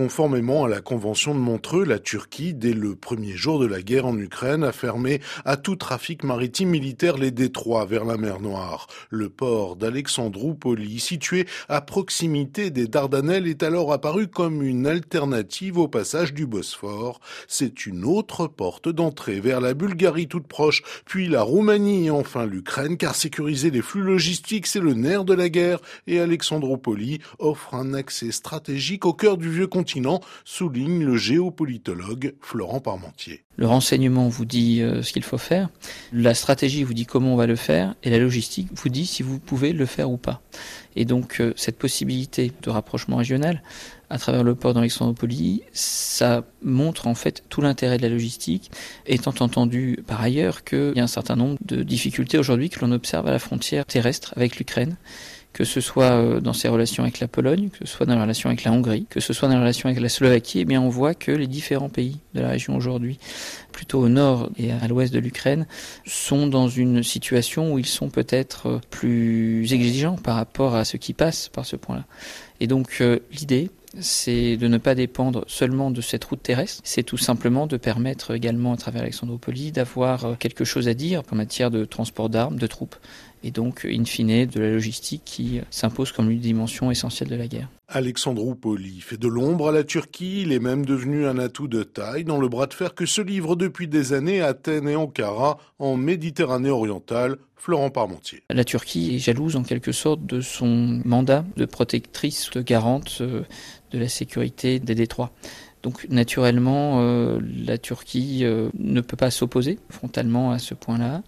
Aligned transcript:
Conformément 0.00 0.64
à 0.64 0.68
la 0.70 0.80
Convention 0.80 1.34
de 1.34 1.40
Montreux, 1.40 1.84
la 1.84 1.98
Turquie, 1.98 2.54
dès 2.54 2.72
le 2.72 2.96
premier 2.96 3.36
jour 3.36 3.58
de 3.58 3.66
la 3.66 3.82
guerre 3.82 4.06
en 4.06 4.16
Ukraine, 4.16 4.64
a 4.64 4.72
fermé 4.72 5.20
à 5.44 5.58
tout 5.58 5.76
trafic 5.76 6.24
maritime 6.24 6.70
militaire 6.70 7.18
les 7.18 7.30
détroits 7.30 7.84
vers 7.84 8.06
la 8.06 8.16
mer 8.16 8.40
Noire. 8.40 8.86
Le 9.10 9.28
port 9.28 9.76
d'Alexandroupoli, 9.76 11.00
situé 11.00 11.46
à 11.68 11.82
proximité 11.82 12.70
des 12.70 12.88
Dardanelles, 12.88 13.46
est 13.46 13.62
alors 13.62 13.92
apparu 13.92 14.26
comme 14.26 14.62
une 14.62 14.86
alternative 14.86 15.76
au 15.76 15.86
passage 15.86 16.32
du 16.32 16.46
Bosphore. 16.46 17.20
C'est 17.46 17.84
une 17.84 18.06
autre 18.06 18.46
porte 18.46 18.88
d'entrée 18.88 19.40
vers 19.40 19.60
la 19.60 19.74
Bulgarie 19.74 20.28
toute 20.28 20.46
proche, 20.46 20.82
puis 21.04 21.28
la 21.28 21.42
Roumanie 21.42 22.06
et 22.06 22.10
enfin 22.10 22.46
l'Ukraine, 22.46 22.96
car 22.96 23.14
sécuriser 23.14 23.70
les 23.70 23.82
flux 23.82 24.00
logistiques, 24.00 24.66
c'est 24.66 24.80
le 24.80 24.94
nerf 24.94 25.26
de 25.26 25.34
la 25.34 25.50
guerre 25.50 25.80
et 26.06 26.20
Alexandroupoli 26.20 27.20
offre 27.38 27.74
un 27.74 27.92
accès 27.92 28.32
stratégique 28.32 29.04
au 29.04 29.12
cœur 29.12 29.36
du 29.36 29.50
vieux 29.50 29.66
continent, 29.66 29.89
souligne 30.44 31.04
le 31.04 31.16
géopolitologue 31.16 32.34
Florent 32.40 32.80
Parmentier. 32.80 33.44
Le 33.56 33.66
renseignement 33.66 34.28
vous 34.28 34.44
dit 34.44 34.80
euh, 34.80 35.02
ce 35.02 35.12
qu'il 35.12 35.22
faut 35.22 35.38
faire, 35.38 35.68
la 36.12 36.34
stratégie 36.34 36.82
vous 36.82 36.94
dit 36.94 37.04
comment 37.04 37.34
on 37.34 37.36
va 37.36 37.46
le 37.46 37.56
faire, 37.56 37.94
et 38.02 38.10
la 38.10 38.18
logistique 38.18 38.68
vous 38.72 38.88
dit 38.88 39.04
si 39.04 39.22
vous 39.22 39.38
pouvez 39.38 39.72
le 39.72 39.86
faire 39.86 40.10
ou 40.10 40.16
pas. 40.16 40.40
Et 40.96 41.04
donc 41.04 41.40
euh, 41.40 41.52
cette 41.56 41.78
possibilité 41.78 42.52
de 42.62 42.70
rapprochement 42.70 43.16
régional 43.16 43.62
à 44.08 44.18
travers 44.18 44.42
le 44.42 44.54
port 44.54 44.74
d'Alexandroupoli, 44.74 45.62
ça 45.72 46.44
montre 46.62 47.06
en 47.06 47.14
fait 47.14 47.44
tout 47.48 47.60
l'intérêt 47.60 47.96
de 47.96 48.02
la 48.02 48.08
logistique, 48.08 48.70
étant 49.06 49.34
entendu 49.40 50.02
par 50.06 50.20
ailleurs 50.20 50.64
qu'il 50.64 50.94
y 50.96 51.00
a 51.00 51.04
un 51.04 51.06
certain 51.06 51.36
nombre 51.36 51.58
de 51.64 51.82
difficultés 51.82 52.38
aujourd'hui 52.38 52.70
que 52.70 52.84
l'on 52.84 52.92
observe 52.92 53.26
à 53.28 53.30
la 53.30 53.38
frontière 53.38 53.84
terrestre 53.86 54.32
avec 54.36 54.56
l'Ukraine 54.56 54.96
que 55.52 55.64
ce 55.64 55.80
soit 55.80 56.12
euh, 56.12 56.40
dans 56.40 56.52
ses 56.52 56.68
relations 56.68 57.02
avec 57.02 57.20
la 57.20 57.28
Pologne, 57.28 57.70
que 57.70 57.78
ce 57.86 57.86
soit 57.86 58.06
dans 58.06 58.14
les 58.14 58.20
relations 58.20 58.48
avec 58.48 58.64
la 58.64 58.72
Hongrie, 58.72 59.06
que 59.10 59.20
ce 59.20 59.32
soit 59.32 59.48
dans 59.48 59.54
les 59.54 59.60
relations 59.60 59.88
avec 59.88 60.00
la 60.00 60.08
Slovaquie, 60.08 60.60
eh 60.60 60.64
bien 60.64 60.80
on 60.80 60.88
voit 60.88 61.14
que 61.14 61.32
les 61.32 61.46
différents 61.46 61.88
pays 61.88 62.18
de 62.34 62.40
la 62.40 62.48
région 62.48 62.76
aujourd'hui, 62.76 63.18
plutôt 63.72 64.00
au 64.00 64.08
nord 64.08 64.50
et 64.56 64.70
à 64.72 64.86
l'ouest 64.86 65.12
de 65.12 65.18
l'Ukraine, 65.18 65.66
sont 66.06 66.46
dans 66.46 66.68
une 66.68 67.02
situation 67.02 67.72
où 67.72 67.78
ils 67.78 67.86
sont 67.86 68.10
peut-être 68.10 68.66
euh, 68.66 68.80
plus 68.90 69.72
exigeants 69.72 70.16
par 70.16 70.36
rapport 70.36 70.74
à 70.76 70.84
ce 70.84 70.96
qui 70.96 71.14
passe 71.14 71.48
par 71.48 71.66
ce 71.66 71.76
point-là. 71.76 72.04
Et 72.60 72.66
donc 72.66 72.98
euh, 73.00 73.18
l'idée, 73.32 73.70
c'est 73.98 74.56
de 74.56 74.68
ne 74.68 74.78
pas 74.78 74.94
dépendre 74.94 75.44
seulement 75.48 75.90
de 75.90 76.00
cette 76.00 76.22
route 76.22 76.40
terrestre, 76.40 76.80
c'est 76.84 77.02
tout 77.02 77.16
simplement 77.16 77.66
de 77.66 77.76
permettre 77.76 78.36
également 78.36 78.72
à 78.72 78.76
travers 78.76 79.02
Alexandropoli 79.02 79.72
d'avoir 79.72 80.38
quelque 80.38 80.64
chose 80.64 80.86
à 80.86 80.94
dire 80.94 81.22
en 81.32 81.34
matière 81.34 81.72
de 81.72 81.84
transport 81.84 82.28
d'armes, 82.28 82.56
de 82.56 82.68
troupes, 82.68 82.94
et 83.42 83.50
donc 83.50 83.84
in 83.84 84.04
fine 84.04 84.46
de 84.46 84.60
la 84.60 84.70
logistique 84.70 85.22
qui 85.24 85.60
s'impose 85.70 86.12
comme 86.12 86.30
une 86.30 86.40
dimension 86.40 86.90
essentielle 86.90 87.28
de 87.28 87.36
la 87.36 87.46
guerre. 87.46 87.68
Alexandroupoli 87.88 89.00
fait 89.00 89.16
de 89.16 89.26
l'ombre 89.26 89.68
à 89.68 89.72
la 89.72 89.82
Turquie, 89.82 90.42
il 90.42 90.52
est 90.52 90.60
même 90.60 90.86
devenu 90.86 91.26
un 91.26 91.38
atout 91.38 91.66
de 91.66 91.82
taille 91.82 92.24
dans 92.24 92.38
le 92.38 92.48
bras 92.48 92.66
de 92.66 92.74
fer 92.74 92.94
que 92.94 93.06
se 93.06 93.20
livrent 93.20 93.56
depuis 93.56 93.88
des 93.88 94.12
années 94.12 94.40
Athènes 94.40 94.88
et 94.88 94.96
Ankara 94.96 95.58
en 95.78 95.96
Méditerranée 95.96 96.70
orientale. 96.70 97.36
Florent 97.60 97.90
Parmentier. 97.90 98.42
La 98.48 98.64
Turquie 98.64 99.16
est 99.16 99.18
jalouse 99.18 99.54
en 99.54 99.64
quelque 99.64 99.92
sorte 99.92 100.24
de 100.24 100.40
son 100.40 101.02
mandat 101.04 101.44
de 101.58 101.66
protectrice, 101.66 102.48
de 102.54 102.62
garante 102.62 103.18
euh, 103.20 103.42
de 103.90 103.98
la 103.98 104.08
sécurité 104.08 104.78
des 104.78 104.94
détroits. 104.94 105.30
Donc 105.82 106.06
naturellement, 106.10 107.00
euh, 107.00 107.40
la 107.64 107.78
Turquie 107.78 108.40
euh, 108.44 108.68
ne 108.78 109.00
peut 109.00 109.16
pas 109.16 109.30
s'opposer 109.30 109.78
frontalement 109.88 110.50
à 110.52 110.58
ce 110.58 110.74
point-là, 110.74 111.22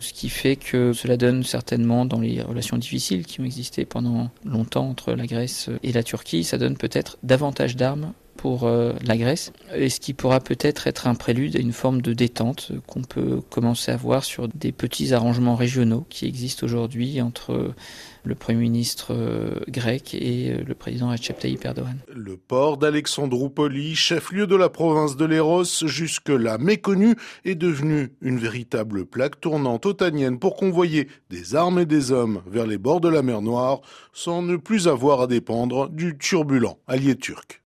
ce 0.00 0.12
qui 0.12 0.28
fait 0.28 0.56
que 0.56 0.92
cela 0.92 1.16
donne 1.16 1.42
certainement 1.42 2.04
dans 2.04 2.20
les 2.20 2.40
relations 2.40 2.76
difficiles 2.76 3.26
qui 3.26 3.40
ont 3.40 3.44
existé 3.44 3.84
pendant 3.84 4.30
longtemps 4.44 4.88
entre 4.88 5.12
la 5.12 5.26
Grèce 5.26 5.70
et 5.82 5.92
la 5.92 6.04
Turquie, 6.04 6.44
ça 6.44 6.56
donne 6.56 6.76
peut-être 6.76 7.18
davantage 7.24 7.74
d'armes 7.74 8.12
pour 8.46 8.62
euh, 8.62 8.92
la 9.04 9.16
Grèce, 9.16 9.52
et 9.74 9.88
ce 9.88 9.98
qui 9.98 10.14
pourra 10.14 10.38
peut-être 10.38 10.86
être 10.86 11.08
un 11.08 11.16
prélude 11.16 11.56
à 11.56 11.58
une 11.58 11.72
forme 11.72 12.00
de 12.00 12.12
détente 12.12 12.70
qu'on 12.86 13.02
peut 13.02 13.40
commencer 13.50 13.90
à 13.90 13.96
voir 13.96 14.22
sur 14.22 14.46
des 14.46 14.70
petits 14.70 15.14
arrangements 15.14 15.56
régionaux 15.56 16.06
qui 16.08 16.26
existent 16.26 16.64
aujourd'hui 16.64 17.20
entre 17.20 17.74
le 18.22 18.34
Premier 18.36 18.60
ministre 18.60 19.14
euh, 19.14 19.60
grec 19.68 20.14
et 20.14 20.52
euh, 20.52 20.62
le 20.64 20.74
président 20.76 21.10
Recep 21.10 21.40
Tayyip 21.40 21.64
Erdogan. 21.64 21.98
Le 22.14 22.36
port 22.36 22.76
d'Alexandroupoli, 22.76 23.96
chef-lieu 23.96 24.46
de 24.46 24.54
la 24.54 24.68
province 24.68 25.16
de 25.16 25.24
Léros, 25.24 25.64
jusque-là 25.84 26.58
méconnu, 26.58 27.16
est 27.44 27.56
devenu 27.56 28.12
une 28.20 28.38
véritable 28.38 29.06
plaque 29.06 29.40
tournante 29.40 29.86
otanienne 29.86 30.38
pour 30.38 30.54
convoyer 30.54 31.08
des 31.30 31.56
armes 31.56 31.80
et 31.80 31.86
des 31.86 32.12
hommes 32.12 32.42
vers 32.46 32.68
les 32.68 32.78
bords 32.78 33.00
de 33.00 33.08
la 33.08 33.22
mer 33.22 33.42
Noire 33.42 33.80
sans 34.12 34.42
ne 34.42 34.56
plus 34.56 34.86
avoir 34.86 35.20
à 35.20 35.26
dépendre 35.26 35.88
du 35.88 36.16
turbulent 36.16 36.78
allié 36.86 37.16
turc. 37.16 37.54